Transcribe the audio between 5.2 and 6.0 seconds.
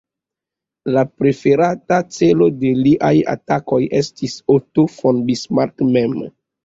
Bismarck